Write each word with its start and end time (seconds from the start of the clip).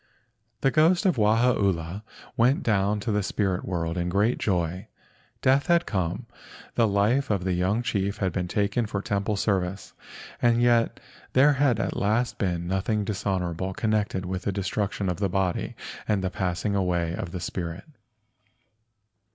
The 0.61 0.71
ghost 0.71 1.05
of 1.05 1.17
Wahaula 1.19 2.01
went 2.35 2.63
down 2.63 2.99
to 3.01 3.11
the 3.11 3.21
spirit 3.21 3.63
world 3.63 3.99
in 3.99 4.09
great 4.09 4.39
joy. 4.39 4.87
Death 5.43 5.67
had 5.67 5.85
come. 5.85 6.25
The 6.73 6.87
life 6.87 7.29
of 7.29 7.43
the 7.43 7.53
young 7.53 7.83
chief 7.83 8.17
had 8.17 8.31
been 8.33 8.47
taken 8.47 8.87
for 8.87 8.99
temple 9.03 9.35
service 9.35 9.93
and 10.41 10.59
yet 10.59 10.99
there 11.33 11.53
had 11.53 11.79
at 11.79 11.95
last 11.95 12.39
been 12.39 12.65
nothing 12.67 13.05
dishonorable 13.05 13.73
connected 13.75 14.25
with 14.25 14.41
the 14.41 14.51
destruction 14.51 15.07
of 15.07 15.17
the 15.19 15.29
body 15.29 15.75
and 16.07 16.23
the 16.23 16.31
passing 16.31 16.73
away 16.73 17.13
of 17.13 17.31
the 17.31 17.39
spirit. 17.39 17.83